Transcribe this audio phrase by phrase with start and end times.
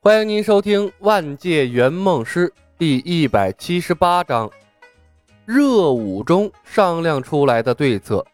[0.00, 2.46] 欢迎您收听《万界圆梦师》
[2.78, 4.48] 第一百七十八章：
[5.44, 8.24] 热舞中商量出来的对策。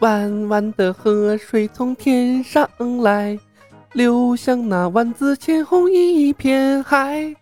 [0.00, 2.66] 弯弯的河水从天上
[3.02, 3.38] 来，
[3.92, 7.36] 流向那万紫千红一片海。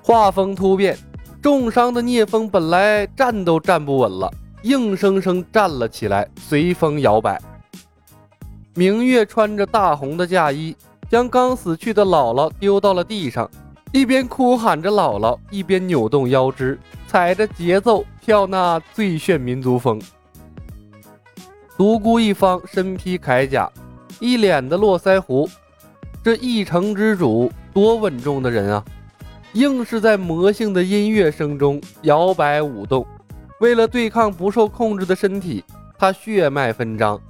[0.00, 0.96] 画风突变，
[1.42, 4.32] 重伤的聂风本来站都站不稳了，
[4.62, 7.36] 硬生生站了起来，随风摇摆。
[8.74, 10.74] 明月穿着大红的嫁衣，
[11.10, 13.50] 将刚死去的姥姥丢到了地上，
[13.92, 20.00] 一边哭喊着姥姥，一边扭动腰肢，踩着节奏跳那最炫民族风。
[21.76, 23.70] 独孤一方身披铠甲，
[24.20, 25.46] 一脸的络腮胡，
[26.24, 28.82] 这一城之主多稳重的人啊，
[29.52, 33.06] 硬是在魔性的音乐声中摇摆舞动。
[33.60, 35.62] 为了对抗不受控制的身体，
[35.98, 37.20] 他血脉纷张。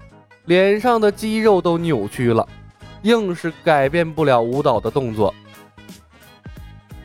[0.47, 2.47] 脸上的肌肉都扭曲了，
[3.03, 5.33] 硬是改变不了舞蹈的动作。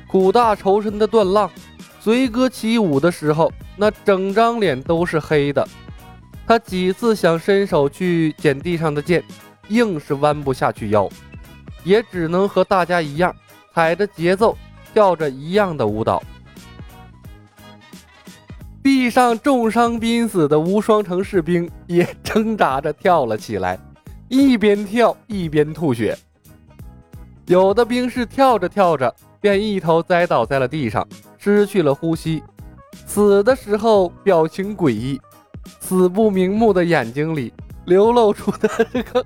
[0.07, 1.51] 苦大仇深的段浪
[1.99, 5.67] 随歌起舞的时候，那整张脸都是黑的。
[6.47, 9.23] 他几次想伸手去捡地上的剑，
[9.67, 11.09] 硬是弯不下去腰，
[11.83, 13.35] 也只能和大家一样，
[13.73, 14.57] 踩着节奏
[14.93, 16.23] 跳着一样的舞蹈。
[19.07, 23.79] 地上重伤濒死的无双城士兵也挣扎着跳了起来，
[24.27, 26.13] 一边跳一边吐血。
[27.45, 32.43] 有的兵士跳着跳着便一头栽倒在了地上，失去了呼吸。
[33.05, 35.17] 死的时候表情诡异，
[35.79, 37.53] 死不瞑目的眼睛里
[37.85, 39.25] 流露出的这个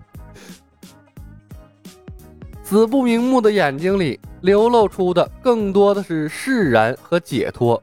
[2.62, 7.82] 死不瞑目的眼睛里流露出的更多的是释然和解脱。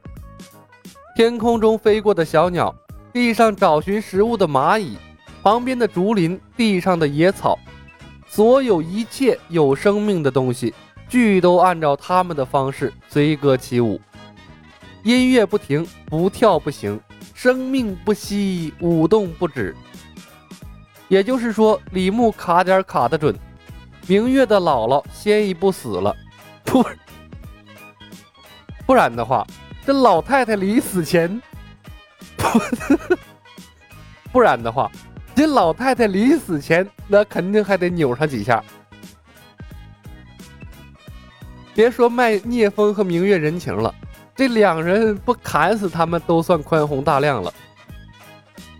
[1.19, 2.73] 天空中飞过的小鸟，
[3.11, 4.97] 地上找寻食物的蚂蚁，
[5.43, 7.59] 旁边的竹林，地上的野草，
[8.25, 10.73] 所有一切有生命的东西，
[11.09, 13.99] 俱都按照他们的方式随歌起舞。
[15.03, 16.97] 音乐不停，不跳不行，
[17.33, 19.75] 生命不息，舞动不止。
[21.09, 23.37] 也就是说，李牧卡点卡得准，
[24.07, 26.15] 明月的姥姥先一步死了，
[26.63, 26.81] 不，
[28.85, 29.45] 不然的话。
[29.89, 31.41] 这老太太临死前，
[32.37, 32.45] 不
[34.33, 34.87] 不然的话，
[35.33, 38.63] 这老太太临死前那肯定还得扭上几下。
[41.73, 43.91] 别说卖聂风和明月人情了，
[44.35, 47.51] 这两人不砍死他们都算宽宏大量了。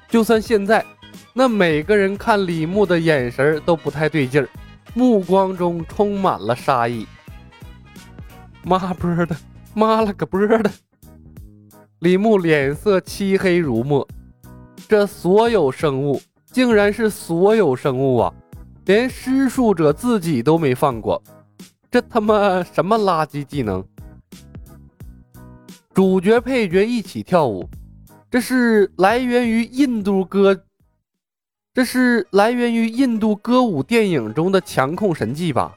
[0.10, 0.86] 就算现在，
[1.34, 4.48] 那每个人看李牧的眼神都不太对劲儿，
[4.94, 7.08] 目光中充满了杀意。
[8.62, 9.36] 妈波的，
[9.74, 10.72] 妈了个波的！
[12.00, 14.08] 李牧脸色漆黑如墨，
[14.88, 18.34] 这所有生物竟然是所有生物啊！
[18.86, 21.22] 连施术者自己都没放过，
[21.92, 23.84] 这他妈什么垃圾技能？
[25.94, 27.70] 主角配角一起跳舞，
[28.32, 30.58] 这是来源于印度歌，
[31.74, 35.76] 这是来源于印度歌舞电影中的强控神技吧？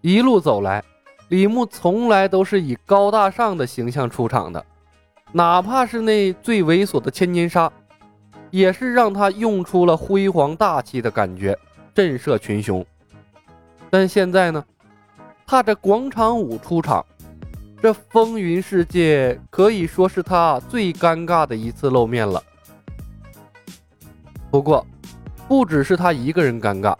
[0.00, 0.82] 一路走来，
[1.28, 4.64] 李牧从来都是以高大上的形象出场的。
[5.32, 7.70] 哪怕是那最猥琐的千年杀，
[8.50, 11.56] 也是让他用出了辉煌大气的感觉，
[11.94, 12.84] 震慑群雄。
[13.88, 14.64] 但现在呢，
[15.46, 17.04] 踏着广场舞出场，
[17.80, 22.42] 这风云世界可以说是他最尴尬的一次露面了。
[24.50, 24.84] 不过，
[25.46, 26.96] 不只是他一个人尴尬，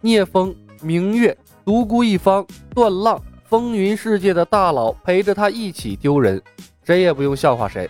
[0.00, 0.52] 聂风、
[0.82, 6.42] 明月、独孤一方、段浪，风云世界的大佬陪着他一起丢人。
[6.90, 7.88] 谁也不用笑话谁。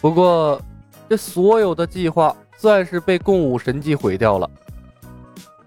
[0.00, 0.62] 不过，
[1.08, 4.48] 这所有的计划算是被共舞神技毁掉了。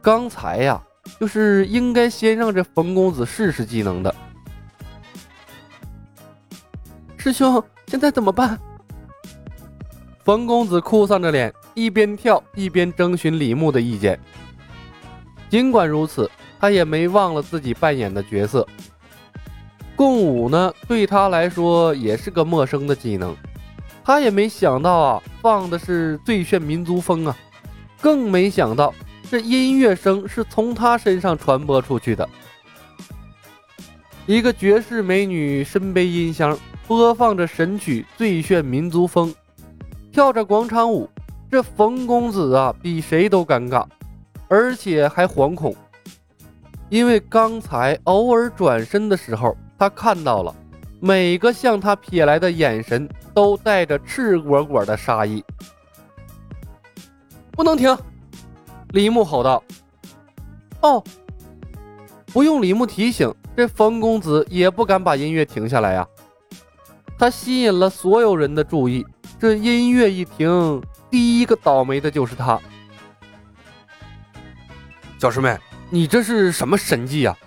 [0.01, 0.81] 刚才呀，
[1.19, 4.15] 就是应该先让这冯公子试试技能的。
[7.17, 8.57] 师兄，现在怎么办？
[10.23, 14.17] 冯公子哭丧着脸，一边跳一边征询李牧的意见。
[15.49, 16.31] 尽管如此，
[16.61, 18.65] 他也没忘了自己扮演的角色。
[20.03, 23.33] 共舞呢，对他来说也是个陌生的技能，
[24.03, 27.33] 他也没想到啊，放的是最炫民族风啊，
[28.01, 28.93] 更没想到
[29.31, 32.27] 这音乐声是从他身上传播出去的。
[34.25, 39.29] 一个绝世美女身背音箱，播放着神曲《最炫民族风》，
[40.11, 41.09] 跳着广场舞，
[41.49, 43.85] 这冯公子啊，比谁都尴尬，
[44.49, 45.73] 而且还惶恐，
[46.89, 49.55] 因为刚才偶尔转身的时候。
[49.77, 50.55] 他看到了，
[50.99, 55.43] 每个向他瞥来的眼神都带着赤果果的杀意。
[57.51, 57.95] 不能停！
[58.89, 59.63] 李牧吼道。
[60.81, 61.03] 哦，
[62.27, 66.07] 不用李牧提醒，这冯公子也不敢把音乐停下来呀。
[67.17, 69.05] 他吸引了所有人的注意，
[69.39, 72.59] 这音乐一停，第一个倒霉的就是他。
[75.19, 75.57] 小师妹，
[75.89, 77.37] 你这是什么神技呀？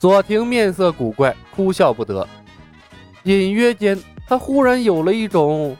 [0.00, 2.26] 左庭面色古怪，哭笑不得。
[3.24, 5.76] 隐约间，他忽然有了一种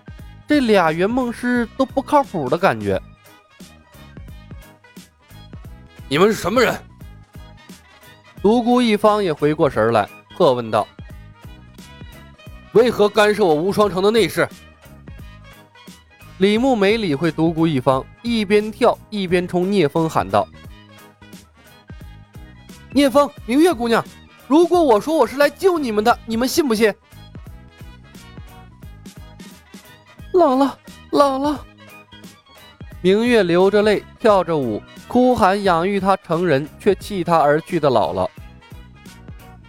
[0.47, 3.01] 这俩圆梦师都不靠谱的感觉。
[6.07, 6.79] 你们是什么人？
[8.43, 10.87] 独孤一方也回过神来，喝问道
[12.73, 14.47] ：“为何干涉我无双城的内事？”
[16.37, 20.47] 李牧没理会独孤一方，一边跳一边冲聂风喊道
[22.93, 24.05] ：“聂风，明月姑娘，
[24.49, 26.93] 如果我说我是来救你们的，你们信不信？”
[30.35, 30.73] 姥姥，
[31.13, 31.57] 姥姥！
[33.01, 38.29] 明月流着泪，跳着舞，哭喊养育她成人却弃她而去的姥姥。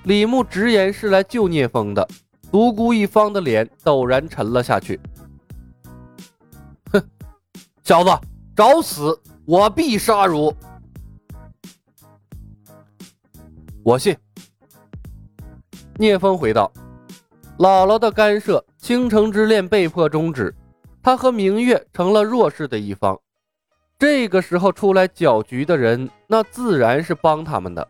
[0.03, 2.07] 李牧直言是来救聂风的，
[2.51, 4.99] 独孤一方的脸陡然沉了下去。
[6.91, 7.01] 哼，
[7.83, 8.09] 小子，
[8.55, 9.15] 找死！
[9.45, 10.51] 我必杀汝！
[13.83, 14.15] 我信。
[15.97, 16.71] 聂风回道
[17.57, 20.53] ：“姥姥的干涉。”倾城之恋被迫终止，
[21.03, 23.17] 他和明月成了弱势的一方。
[23.99, 27.87] 这个时候出来搅局的人，那自然是帮他们的。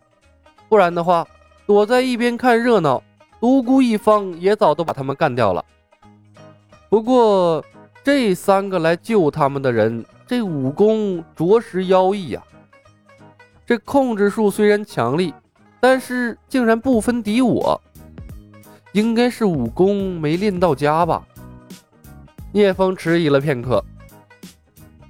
[0.67, 1.25] 不然的话，
[1.65, 3.01] 躲在一边看热闹，
[3.39, 5.63] 独孤一方也早都把他们干掉了。
[6.89, 7.63] 不过，
[8.03, 12.43] 这三个来救他们的人，这武功着实妖异呀。
[13.65, 15.33] 这控制术虽然强力，
[15.81, 17.81] 但是竟然不分敌我。
[18.93, 21.21] 应该是武功没练到家吧？
[22.51, 23.83] 聂风迟疑了片刻，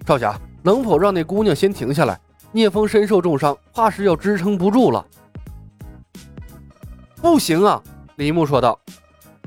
[0.06, 2.20] 少侠，能否让那姑娘先停下来？
[2.52, 5.06] 聂风身受重伤，怕是要支撑不住了。
[7.16, 7.82] 不行啊！
[8.18, 8.80] 李牧说道：“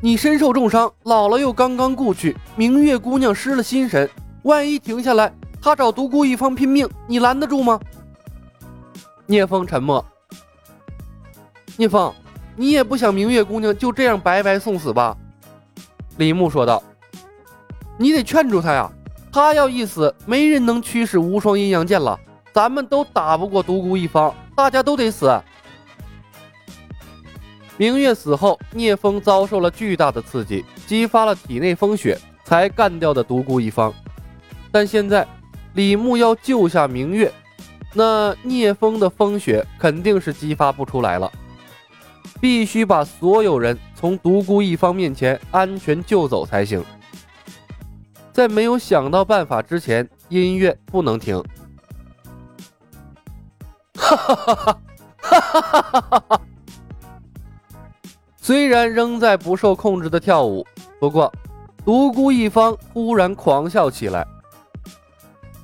[0.03, 4.11] 你身受重伤，姥姥又刚刚故去，明月姑娘失了心神，
[4.43, 5.32] 万一停下来，
[5.62, 7.79] 她找独孤一方拼命，你拦得住吗？”
[9.26, 10.05] 聂风沉默。
[11.76, 12.12] 聂风。
[12.56, 15.17] 你也不想明月姑娘就这样白白送死吧？
[16.19, 16.82] 李牧说道。
[17.99, 18.91] 你得劝住她呀，
[19.32, 22.19] 她要一死，没人能驱使无双阴阳剑了，
[22.53, 25.41] 咱们都打不过独孤一方，大家都得死。
[27.76, 33.93] 明月死后，聂风遭受了巨大的刺激，激发了体内风雪，才干掉的独孤一方。
[34.71, 35.26] 但现在
[35.75, 37.32] 李牧要救下明月，
[37.93, 41.31] 那聂风的风雪肯定是激发不出来了。
[42.44, 46.85] 必须把所有人从独孤一方面前安全救走才行。
[48.35, 51.43] 在没有想到办法之前，音乐不能停。
[53.94, 54.55] 哈哈哈
[55.23, 56.41] 哈哈哈哈哈！
[58.37, 60.67] 虽然仍在不受控制的跳舞，
[61.00, 61.32] 不过
[61.82, 64.23] 独孤一方忽然狂笑起来。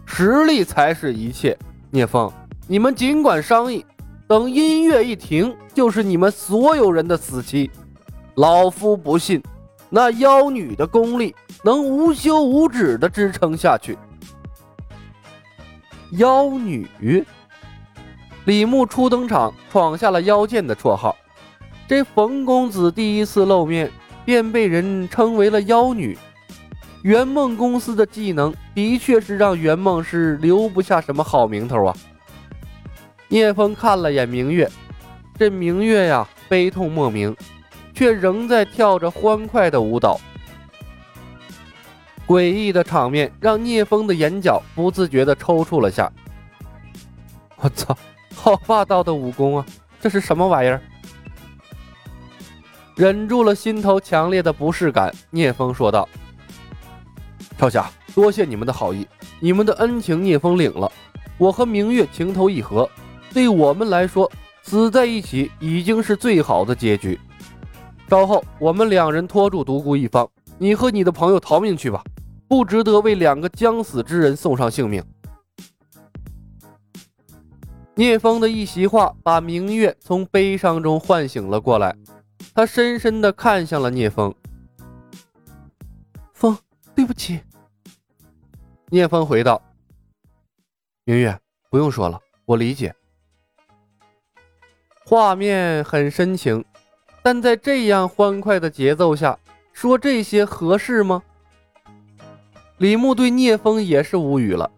[0.07, 1.59] 实力才是一切，
[1.91, 2.33] 聂风，
[2.67, 3.85] 你们尽管商议。
[4.31, 7.69] 等音乐一停，就是你们所有人的死期。
[8.37, 9.43] 老夫不信，
[9.89, 11.35] 那妖女的功力
[11.65, 13.99] 能无休无止的支撑下去。
[16.13, 16.87] 妖女，
[18.45, 21.17] 李牧初登场，闯下了妖剑的绰号。
[21.89, 23.91] 这冯公子第一次露面，
[24.25, 26.17] 便被人称为了妖女。
[27.03, 31.97] 圆梦公司的技能，的确是让圆梦师留不下什么好名头啊。
[33.31, 34.69] 聂风看了眼明月，
[35.39, 37.35] 这明月呀，悲痛莫名，
[37.95, 40.21] 却仍在跳着欢快的舞蹈。
[42.27, 46.11] 诡异的场面让聂风的眼角不自觉地抽搐了下。
[47.59, 47.97] 我操，
[48.35, 49.67] 好霸道的武功啊！
[50.01, 50.81] 这是什么玩意儿？
[52.97, 56.09] 忍住了心头强烈的不适感，聂风说道
[57.57, 59.07] ：“少侠，多谢你们的好意，
[59.39, 60.91] 你们的恩情聂风领了。
[61.39, 62.91] 我和明月情投意合。”
[63.33, 64.31] 对我们来说，
[64.63, 67.19] 死在一起已经是最好的结局。
[68.09, 72.03] 稍后，我们两人拖住独孤一方，你和你的朋友逃命去吧，
[72.49, 75.03] 不值得为两个将死之人送上性命。
[77.95, 81.95] 聂风的一席话把明月从悲伤中唤醒了过来，
[82.53, 84.35] 他深深的看向了聂风。
[86.33, 86.59] 风，
[86.95, 87.39] 对不起。
[88.89, 89.63] 聂风回道
[91.05, 91.39] ：“明月，
[91.71, 92.93] 不用说了，我理解。”
[95.11, 96.65] 画面很深情，
[97.21, 99.37] 但在这样欢快的节奏下
[99.73, 101.21] 说这些合适吗？
[102.79, 104.71] 李牧对聂风也是无语了。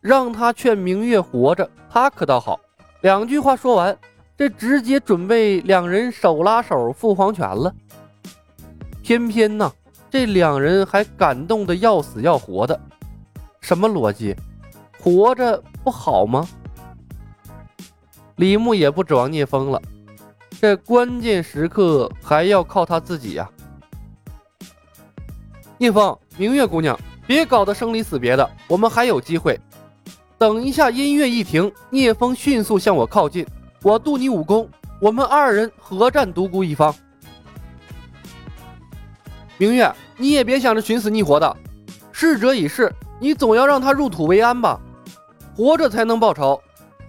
[0.00, 2.60] 让他劝明月活着，他可倒好，
[3.00, 3.98] 两句话说完，
[4.38, 7.74] 这直接准备两人手拉手赴黄泉了。
[9.02, 9.72] 偏偏呢，
[10.08, 12.80] 这两人还感动的要死要活的，
[13.60, 14.36] 什么逻辑？
[15.00, 16.48] 活着不好吗？
[18.40, 19.82] 李牧也不指望聂风了，
[20.58, 23.46] 这关键时刻还要靠他自己呀。
[25.76, 29.60] 聂风，明月姑娘，别搞得生离死别的，我们还有机会。
[30.38, 33.46] 等一下，音乐一停，聂风迅速向我靠近，
[33.82, 34.66] 我渡你武功，
[35.02, 36.94] 我们二人合战独孤一方。
[39.58, 41.56] 明月，你也别想着寻死觅活的，
[42.10, 44.80] 逝者已逝，你总要让他入土为安吧，
[45.54, 46.58] 活着才能报仇。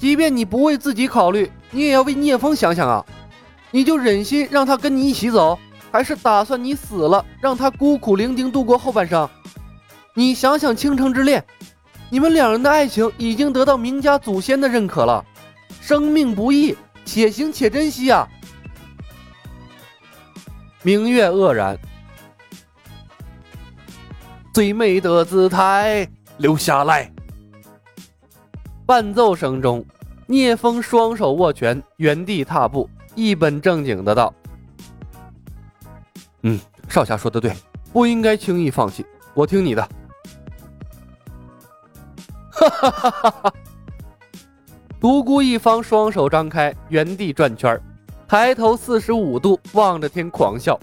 [0.02, 3.06] 即便你不为自己考虑，你也要为聂风想想啊！
[3.70, 5.60] 你就忍心让他跟你一起走，
[5.92, 9.30] 还是打算你死了让他孤苦伶仃度过后半生？
[10.16, 11.46] 你想想倾城之恋，
[12.10, 15.24] 你们两人的爱情已经得到明家祖先的认可了。
[15.80, 18.28] 生命不易，且行且珍惜啊！
[20.82, 21.78] 明月愕然，
[24.52, 27.14] 最美的姿态留下来。
[28.86, 29.86] 伴奏声中，
[30.28, 34.34] 聂风双手握拳，原地踏步，一本正经的道
[36.44, 36.60] ：“嗯，
[36.90, 37.54] 少侠说的对，
[37.94, 39.06] 不应该轻易放弃。
[39.34, 39.82] 我听你的。”
[42.52, 43.54] 哈哈哈哈哈！
[45.00, 47.80] 独孤一方双手张开，原地转圈，
[48.28, 50.78] 抬头四十五度望着天狂笑：“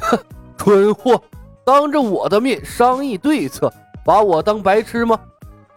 [0.00, 0.18] 哼，
[0.56, 1.22] 蠢货，
[1.64, 3.72] 当着我的面商议对策，
[4.04, 5.20] 把我当白痴吗？”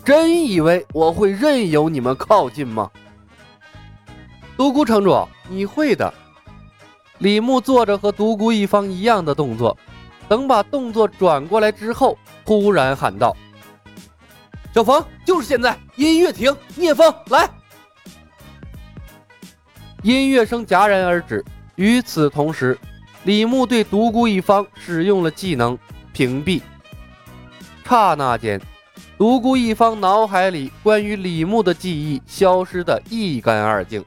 [0.08, 2.90] 真以为我会任由你们靠近吗？
[4.56, 6.14] 独孤城主，你会的。
[7.18, 9.78] 李牧做着和独孤一方一样的动作，
[10.30, 13.36] 等把动作转过来之后，突然喊道
[14.74, 15.78] ：“小冯，就是现在！
[15.98, 17.50] 音乐停，聂风来！”
[20.04, 21.44] 音乐声戛然而止。
[21.76, 22.80] 与此同时，
[23.26, 25.78] 李牧对独孤一方使用了技能
[26.14, 26.62] 屏蔽。
[27.84, 28.58] 刹那间。
[29.18, 34.04] 独孤一方脑海里关于李牧的记忆消失的一干二净。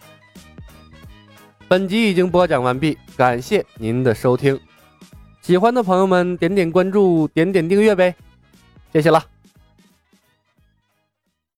[1.67, 4.59] 本集已经播讲完毕，感谢您的收听。
[5.43, 8.15] 喜欢的朋友们点点关注，点点订阅呗，
[8.93, 9.25] 谢谢了。